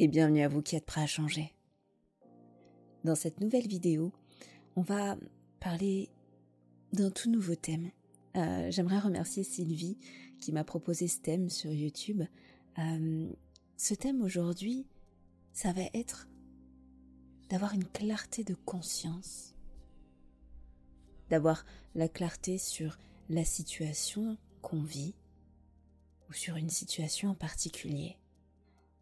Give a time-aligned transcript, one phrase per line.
[0.00, 1.54] et bienvenue à vous qui êtes prêts à changer.
[3.04, 4.12] Dans cette nouvelle vidéo,
[4.76, 5.16] on va
[5.60, 6.10] parler
[6.92, 7.90] d'un tout nouveau thème.
[8.36, 9.98] Euh, J'aimerais remercier Sylvie
[10.40, 12.22] qui m'a proposé ce thème sur YouTube.
[12.78, 13.28] Euh,
[13.76, 14.86] ce thème aujourd'hui,
[15.52, 16.28] ça va être
[17.48, 19.54] d'avoir une clarté de conscience,
[21.30, 25.14] d'avoir la clarté sur la situation qu'on vit
[26.28, 28.16] ou sur une situation en particulier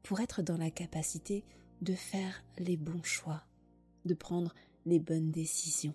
[0.03, 1.45] pour être dans la capacité
[1.81, 3.43] de faire les bons choix,
[4.05, 4.55] de prendre
[4.87, 5.95] les bonnes décisions.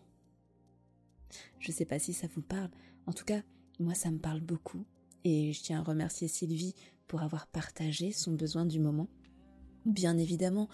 [1.60, 2.72] Je ne sais pas si ça vous parle,
[3.06, 3.42] en tout cas,
[3.80, 4.86] moi ça me parle beaucoup,
[5.24, 6.76] et je tiens à remercier Sylvie
[7.08, 9.08] pour avoir partagé son besoin du moment.
[9.86, 10.70] Bien évidemment,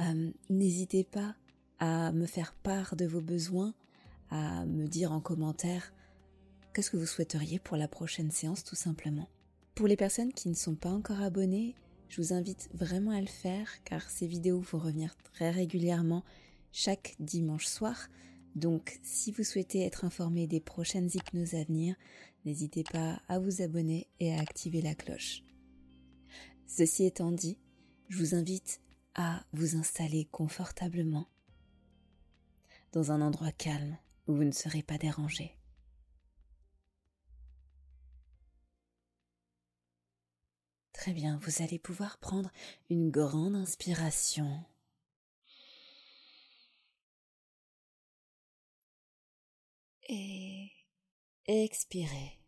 [0.00, 1.34] euh, n'hésitez pas
[1.78, 3.74] à me faire part de vos besoins,
[4.30, 5.92] à me dire en commentaire
[6.72, 9.28] qu'est-ce que vous souhaiteriez pour la prochaine séance tout simplement.
[9.74, 11.74] Pour les personnes qui ne sont pas encore abonnées,
[12.08, 16.24] je vous invite vraiment à le faire car ces vidéos vont revenir très régulièrement
[16.72, 18.08] chaque dimanche soir.
[18.54, 21.96] Donc si vous souhaitez être informé des prochaines hypnoses à venir,
[22.44, 25.42] n'hésitez pas à vous abonner et à activer la cloche.
[26.66, 27.58] Ceci étant dit,
[28.08, 28.80] je vous invite
[29.14, 31.26] à vous installer confortablement
[32.92, 35.57] dans un endroit calme où vous ne serez pas dérangé.
[40.98, 42.50] Très bien, vous allez pouvoir prendre
[42.90, 44.64] une grande inspiration.
[50.08, 50.72] Et
[51.46, 52.40] expirez.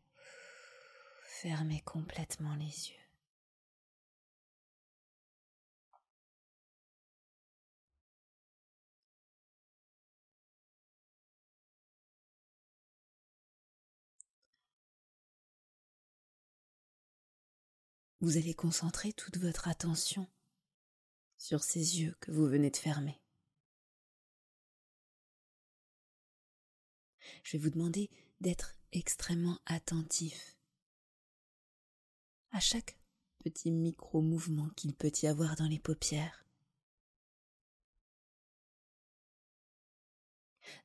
[1.22, 3.09] Fermez complètement les yeux.
[18.22, 20.28] Vous allez concentrer toute votre attention
[21.38, 23.18] sur ces yeux que vous venez de fermer.
[27.42, 28.10] Je vais vous demander
[28.42, 30.58] d'être extrêmement attentif
[32.50, 32.98] à chaque
[33.42, 36.44] petit micro-mouvement qu'il peut y avoir dans les paupières.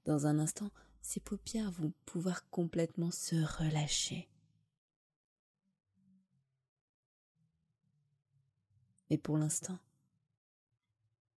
[0.05, 0.71] Dans un instant,
[1.01, 4.29] ces paupières vont pouvoir complètement se relâcher.
[9.09, 9.77] Mais pour l'instant,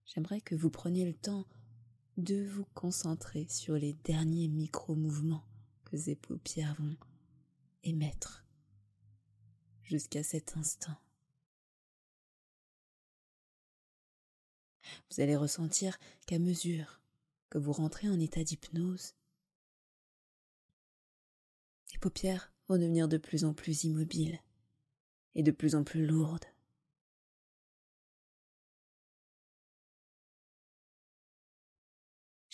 [0.05, 1.45] j'aimerais que vous preniez le temps
[2.17, 5.45] de vous concentrer sur les derniers micro-mouvements
[5.85, 6.95] que ces paupières vont
[7.83, 8.45] émettre
[9.83, 10.97] jusqu'à cet instant.
[15.09, 16.99] Vous allez ressentir qu'à mesure
[17.49, 19.15] que vous rentrez en état d'hypnose,
[21.93, 24.39] les paupières vont devenir de plus en plus immobiles
[25.35, 26.45] et de plus en plus lourdes.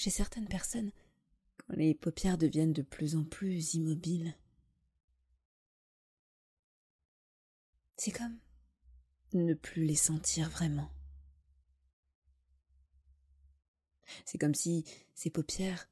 [0.03, 0.91] Chez certaines personnes,
[1.59, 4.35] quand les paupières deviennent de plus en plus immobiles,
[7.95, 8.37] c'est comme
[9.31, 10.91] ne plus les sentir vraiment.
[14.25, 14.83] C'est comme si
[15.15, 15.87] ces paupières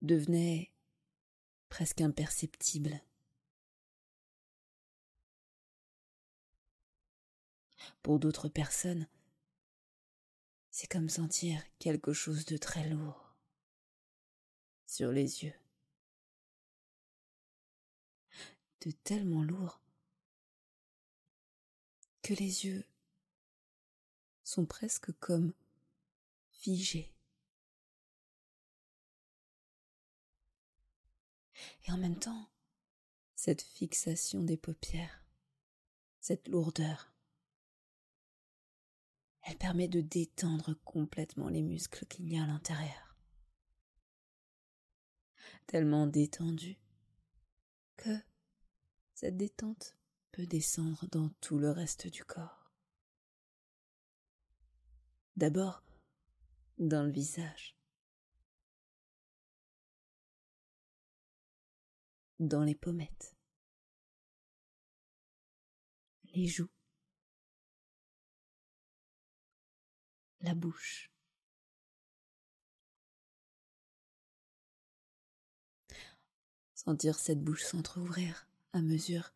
[0.00, 0.72] devenaient
[1.68, 3.02] presque imperceptibles.
[8.02, 9.06] Pour d'autres personnes,
[10.70, 13.34] c'est comme sentir quelque chose de très lourd
[14.86, 15.54] sur les yeux.
[18.82, 19.80] De tellement lourd
[22.22, 22.84] que les yeux
[24.44, 25.52] sont presque comme
[26.50, 27.14] figés.
[31.84, 32.48] Et en même temps,
[33.34, 35.24] cette fixation des paupières,
[36.20, 37.09] cette lourdeur,
[39.50, 43.16] Elle permet de détendre complètement les muscles qu'il y a à l'intérieur.
[45.66, 46.78] Tellement détendu
[47.96, 48.16] que
[49.12, 49.96] cette détente
[50.30, 52.70] peut descendre dans tout le reste du corps.
[55.34, 55.82] D'abord
[56.78, 57.76] dans le visage,
[62.38, 63.34] dans les pommettes,
[66.34, 66.70] les joues,
[70.40, 71.10] la bouche.
[76.74, 79.32] Sentir cette bouche s'entr'ouvrir à mesure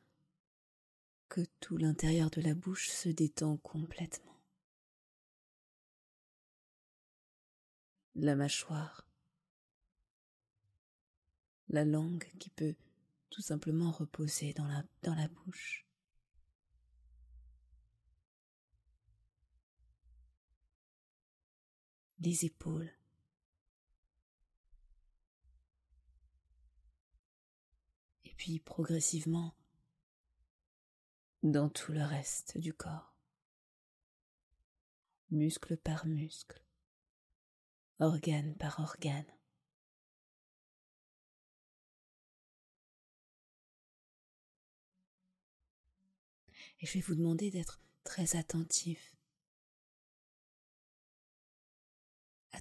[1.29, 4.41] que tout l'intérieur de la bouche se détend complètement.
[8.15, 9.07] La mâchoire,
[11.69, 12.77] la langue qui peut
[13.31, 15.85] tout simplement reposer dans la, dans la bouche.
[22.25, 22.91] Les épaules.
[28.25, 29.55] Et puis progressivement
[31.43, 33.15] dans tout le reste du corps,
[35.33, 36.65] muscle par muscle,
[37.99, 39.31] organe par organe.
[46.81, 49.14] Et je vais vous demander d'être très attentif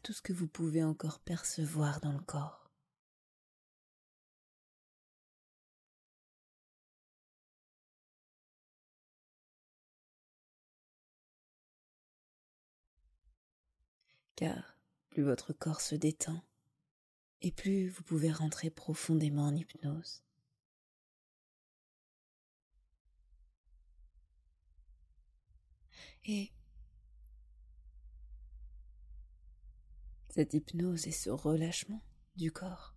[0.04, 2.60] tout ce que vous pouvez encore percevoir dans le corps.
[14.36, 14.78] car
[15.10, 16.44] plus votre corps se détend,
[17.42, 20.24] et plus vous pouvez rentrer profondément en hypnose.
[30.34, 32.04] Cette hypnose et ce relâchement
[32.38, 32.96] du corps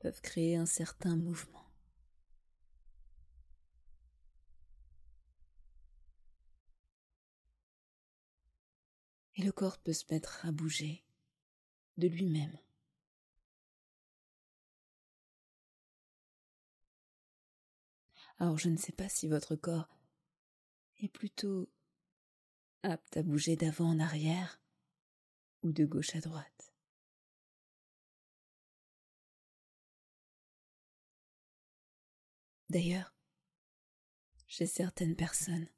[0.00, 1.68] peuvent créer un certain mouvement.
[9.36, 11.06] et le corps peut se mettre à bouger
[11.96, 12.58] de lui-même.
[18.38, 19.88] Alors je ne sais pas si votre corps
[21.00, 21.72] est plutôt
[22.82, 24.61] apte à bouger d'avant en arrière
[25.62, 26.72] ou de gauche à droite.
[32.68, 33.14] D'ailleurs,
[34.46, 35.68] chez certaines personnes,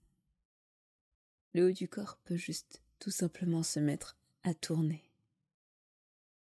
[1.53, 5.11] le haut du corps peut juste tout simplement se mettre à tourner,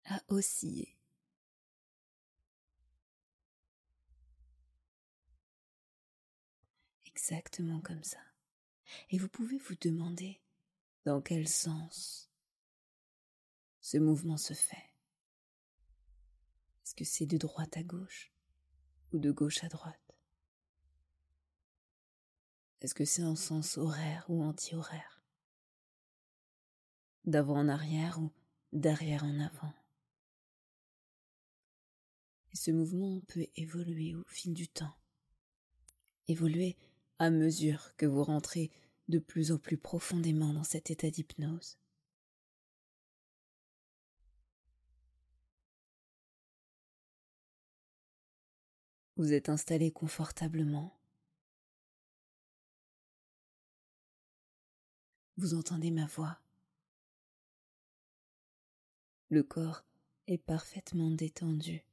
[0.04, 0.96] à osciller.
[7.06, 8.20] Exactement comme ça.
[9.10, 10.40] Et vous pouvez vous demander
[11.04, 12.25] dans quel sens
[13.86, 14.92] ce mouvement se fait.
[16.82, 18.32] Est-ce que c'est de droite à gauche
[19.12, 20.18] ou de gauche à droite?
[22.80, 25.22] Est-ce que c'est en sens horaire ou anti-horaire?
[27.26, 28.32] D'avant en arrière ou
[28.72, 29.72] d'arrière en avant?
[32.54, 34.96] Et ce mouvement peut évoluer au fil du temps,
[36.26, 36.76] évoluer
[37.20, 38.72] à mesure que vous rentrez
[39.06, 41.78] de plus en plus profondément dans cet état d'hypnose.
[49.16, 50.96] Vous êtes installé confortablement.
[55.36, 56.38] Vous entendez ma voix
[59.28, 59.84] le corps
[60.28, 61.84] est parfaitement détendu.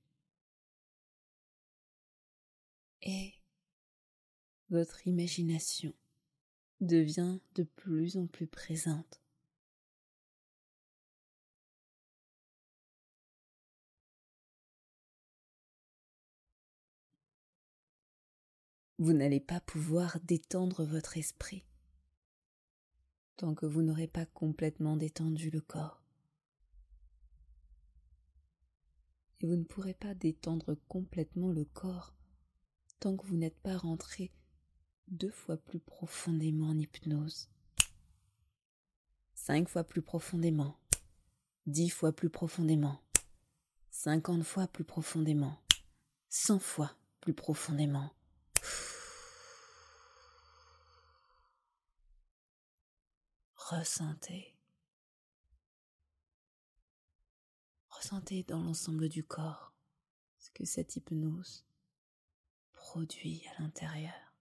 [3.02, 3.34] Et
[4.70, 5.94] votre imagination
[6.80, 9.23] devient de plus en plus présente.
[19.04, 21.66] Vous n'allez pas pouvoir détendre votre esprit.
[23.36, 26.02] Tant que vous n'aurez pas complètement détendu le corps.
[29.42, 32.16] et vous ne pourrez pas détendre complètement le corps
[33.02, 34.32] tant que vous n'êtes pas rentré
[35.10, 37.50] deux fois plus profondément en hypnose,
[39.34, 40.80] cinq fois plus profondément,
[41.66, 43.02] dix fois plus profondément,
[43.92, 45.60] cinquante fois plus profondément,
[46.30, 48.10] cent fois plus profondément.
[53.70, 54.56] Ressentez.
[57.90, 59.74] Ressentez dans l'ensemble du corps
[60.38, 61.66] ce que cette hypnose
[62.74, 64.34] produit à l'intérieur.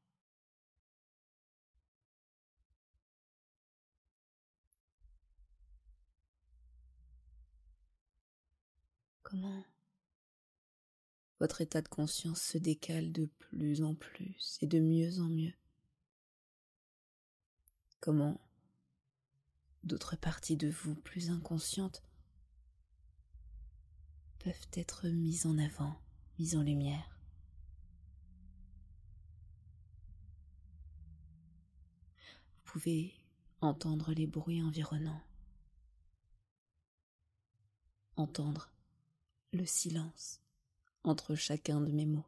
[9.32, 9.64] comment
[11.40, 15.54] votre état de conscience se décale de plus en plus et de mieux en mieux?
[18.00, 18.38] Comment
[19.84, 22.02] d'autres parties de vous plus inconscientes
[24.38, 26.00] peuvent être mises en avant,
[26.38, 27.18] mises en lumière.
[32.54, 33.14] Vous pouvez
[33.60, 35.22] entendre les bruits environnants,
[38.16, 38.70] entendre
[39.52, 40.40] le silence
[41.04, 42.26] entre chacun de mes mots.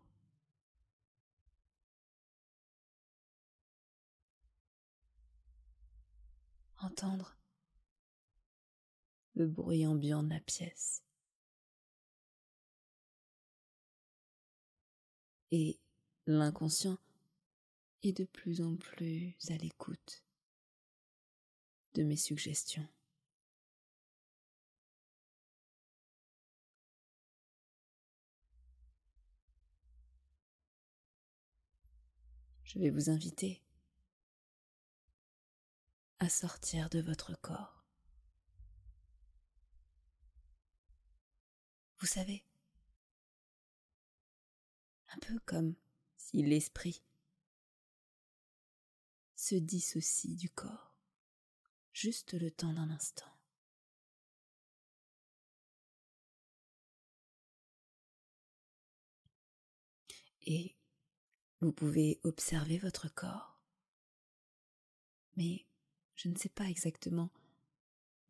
[6.81, 7.34] Entendre
[9.35, 11.03] le bruit ambiant de la pièce.
[15.51, 15.79] Et
[16.27, 16.99] l'inconscient
[18.03, 20.25] est de plus en plus à l'écoute
[21.95, 22.89] de mes suggestions.
[32.75, 33.63] je vais vous inviter
[36.19, 37.84] à sortir de votre corps.
[42.05, 42.45] Vous savez,
[45.09, 45.75] un peu comme
[46.19, 47.03] si l'esprit
[49.37, 50.95] se dissocie du corps,
[51.95, 53.33] juste le temps d'un instant.
[60.43, 60.77] Et
[61.63, 63.59] vous pouvez observer votre corps.
[65.39, 65.65] Mais
[66.17, 67.31] je ne sais pas exactement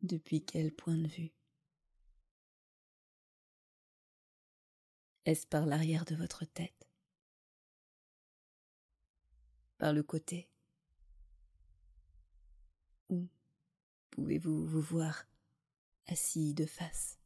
[0.01, 1.33] depuis quel point de vue.
[5.25, 6.87] Est-ce par l'arrière de votre tête?
[9.79, 10.47] Par le côté?
[13.09, 13.27] Ou
[14.11, 15.25] pouvez-vous vous voir
[16.07, 17.17] assis de face?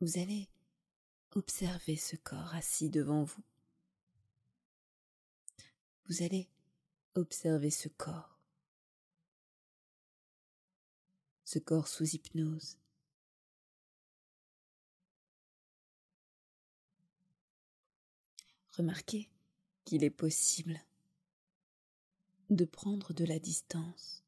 [0.00, 0.48] Vous allez
[1.32, 3.42] observer ce corps assis devant vous?
[6.06, 6.48] Vous allez
[7.14, 8.38] observer ce corps,
[11.44, 12.78] ce corps sous hypnose.
[18.76, 19.30] Remarquez
[19.84, 20.80] qu'il est possible
[22.50, 24.24] de prendre de la distance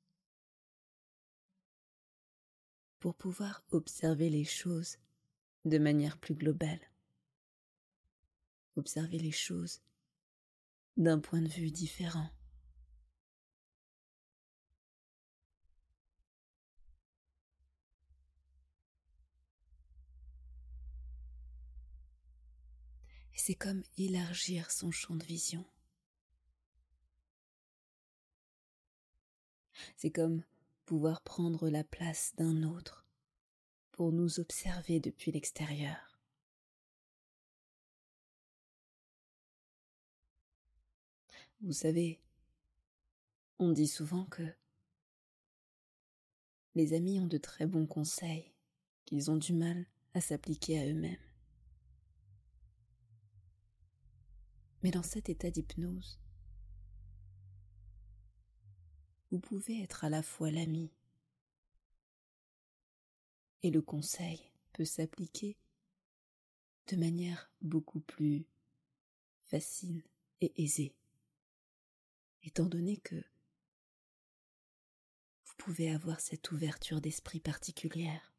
[3.00, 4.98] pour pouvoir observer les choses
[5.64, 6.80] de manière plus globale.
[8.76, 9.80] Observer les choses
[10.96, 12.30] d'un point de vue différent.
[23.38, 25.64] C'est comme élargir son champ de vision.
[29.96, 30.42] C'est comme
[30.86, 33.06] pouvoir prendre la place d'un autre
[33.92, 36.18] pour nous observer depuis l'extérieur.
[41.60, 42.20] Vous savez,
[43.58, 44.42] on dit souvent que
[46.74, 48.52] les amis ont de très bons conseils,
[49.04, 51.25] qu'ils ont du mal à s'appliquer à eux-mêmes.
[54.86, 56.20] Mais dans cet état d'hypnose,
[59.32, 60.92] vous pouvez être à la fois l'ami
[63.64, 64.40] et le conseil
[64.72, 65.56] peut s'appliquer
[66.86, 68.46] de manière beaucoup plus
[69.46, 70.04] facile
[70.40, 70.94] et aisée,
[72.44, 73.16] étant donné que
[75.46, 78.32] vous pouvez avoir cette ouverture d'esprit particulière,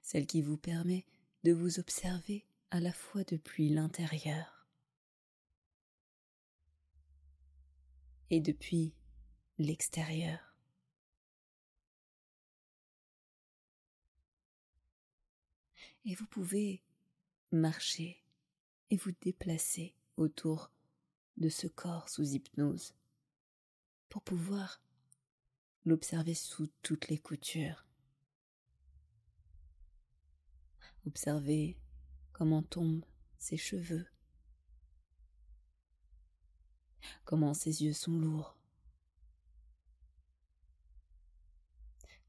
[0.00, 1.04] celle qui vous permet
[1.44, 4.66] de vous observer à la fois depuis l'intérieur
[8.30, 8.94] et depuis
[9.58, 10.56] l'extérieur.
[16.06, 16.82] et vous pouvez
[17.50, 18.22] marcher
[18.90, 20.70] et vous déplacer autour
[21.36, 22.94] de ce corps sous hypnose
[24.08, 24.80] pour pouvoir
[25.84, 27.85] l'observer sous toutes les coutures.
[31.06, 31.78] Observez
[32.32, 33.04] comment tombent
[33.38, 34.06] ses cheveux,
[37.24, 38.58] comment ses yeux sont lourds,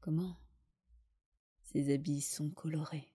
[0.00, 0.40] comment
[1.64, 3.12] ses habits sont colorés.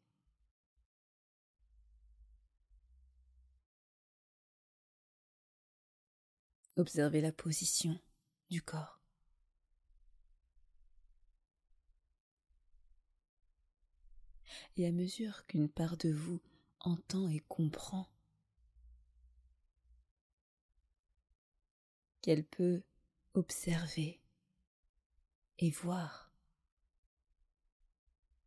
[6.76, 8.00] Observez la position
[8.50, 9.03] du corps.
[14.78, 16.42] Et à mesure qu'une part de vous
[16.80, 18.08] entend et comprend
[22.22, 22.82] qu'elle peut
[23.34, 24.22] observer
[25.60, 26.32] et voir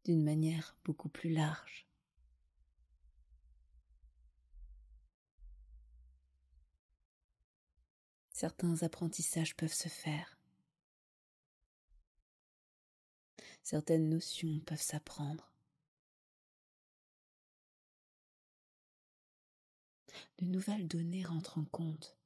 [0.04, 1.86] d'une manière beaucoup plus large.
[8.30, 10.38] Certains apprentissages peuvent se faire.
[13.62, 15.55] Certaines notions peuvent s'apprendre.
[20.38, 22.16] De nouvelles données rentrent en compte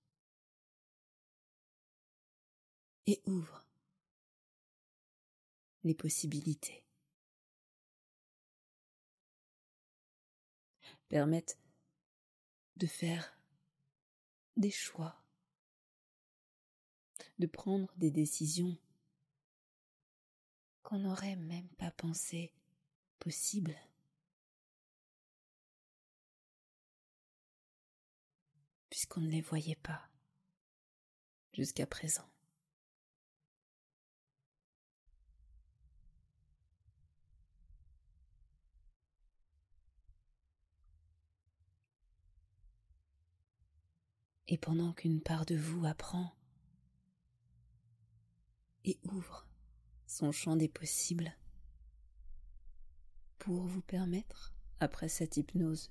[3.07, 3.65] et ouvrent
[5.85, 6.85] les possibilités.
[11.09, 11.59] Permettent
[12.77, 13.37] de faire
[14.57, 15.23] des choix,
[17.39, 18.77] de prendre des décisions
[20.83, 22.53] qu'on n'aurait même pas pensé
[23.19, 23.77] possibles.
[29.01, 30.11] Puisqu'on ne les voyait pas
[31.55, 32.29] jusqu'à présent.
[44.49, 46.37] Et pendant qu'une part de vous apprend
[48.85, 49.47] et ouvre
[50.07, 51.35] son champ des possibles
[53.39, 55.91] pour vous permettre, après cette hypnose,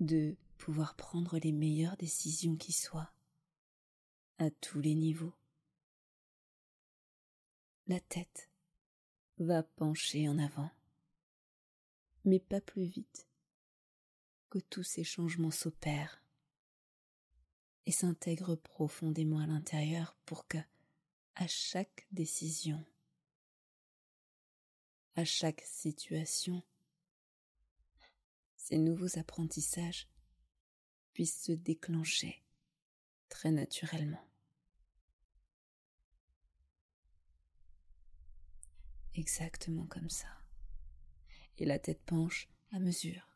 [0.00, 3.12] de pouvoir prendre les meilleures décisions qui soient,
[4.38, 5.34] à tous les niveaux.
[7.86, 8.50] La tête
[9.38, 10.70] va pencher en avant,
[12.24, 13.26] mais pas plus vite
[14.50, 16.22] que tous ces changements s'opèrent
[17.86, 20.58] et s'intègrent profondément à l'intérieur pour que,
[21.36, 22.84] à chaque décision,
[25.14, 26.62] à chaque situation,
[28.56, 30.08] ces nouveaux apprentissages
[31.18, 32.44] puissent se déclencher
[33.28, 34.24] très naturellement.
[39.14, 40.28] Exactement comme ça.
[41.56, 43.26] Et la tête penche à mesure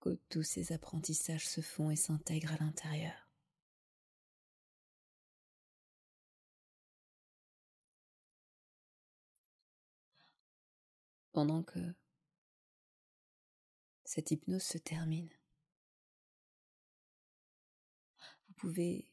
[0.00, 3.28] que tous ces apprentissages se font et s'intègrent à l'intérieur.
[11.32, 11.94] Pendant que
[14.06, 15.28] cette hypnose se termine,
[18.56, 19.12] vous pouvez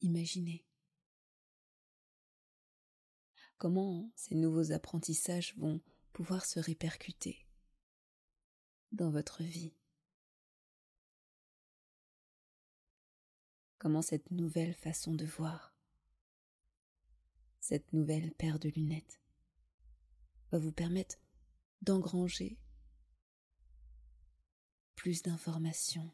[0.00, 0.64] imaginer.
[3.56, 5.80] Comment ces nouveaux apprentissages vont
[6.12, 7.46] pouvoir se répercuter
[8.92, 9.74] dans votre vie?
[13.78, 15.76] Comment cette nouvelle façon de voir,
[17.60, 19.20] cette nouvelle paire de lunettes
[20.50, 21.16] va vous permettre
[21.82, 22.58] d'engranger
[24.96, 26.10] plus d'informations,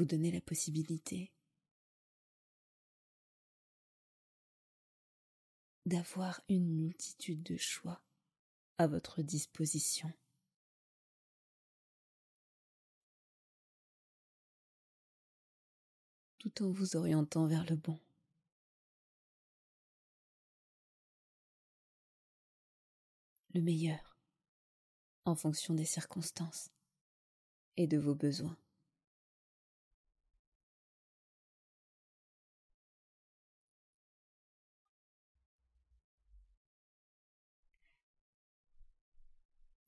[0.00, 1.30] vous donner la possibilité
[5.84, 8.02] d'avoir une multitude de choix
[8.78, 10.10] à votre disposition.
[16.38, 18.00] tout en vous orientant vers le bon.
[23.52, 24.16] Le meilleur,
[25.26, 26.70] en fonction des circonstances
[27.76, 28.56] et de vos besoins.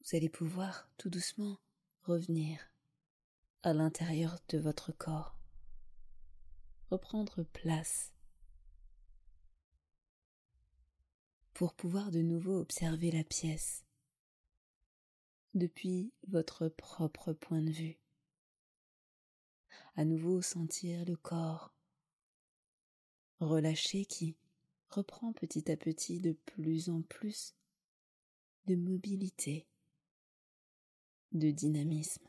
[0.04, 1.58] Vous allez pouvoir tout doucement
[2.02, 2.58] revenir
[3.62, 5.36] à l'intérieur de votre corps,
[6.90, 8.12] reprendre place.
[11.54, 13.84] Pour pouvoir de nouveau observer la pièce.
[15.54, 17.98] Depuis votre propre point de vue,
[19.94, 21.72] à nouveau sentir le corps
[23.38, 24.34] relâché qui
[24.88, 27.54] reprend petit à petit de plus en plus
[28.66, 29.66] de mobilité
[31.32, 32.26] de dynamisme.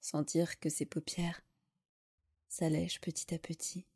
[0.00, 1.42] Sentir que ses paupières
[2.48, 3.86] s'allègent petit à petit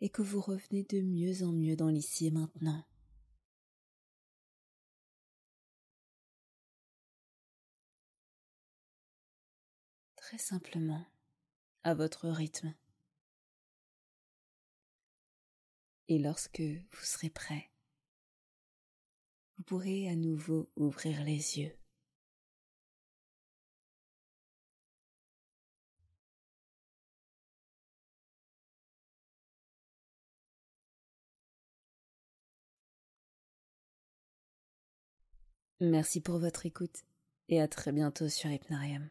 [0.00, 2.84] et que vous revenez de mieux en mieux dans l'ici et maintenant.
[10.16, 11.06] Très simplement,
[11.82, 12.74] à votre rythme.
[16.08, 17.69] Et lorsque vous serez prêt,
[19.60, 21.76] vous pourrez à nouveau ouvrir les yeux.
[35.80, 37.04] Merci pour votre écoute
[37.50, 39.10] et à très bientôt sur Hypnarium.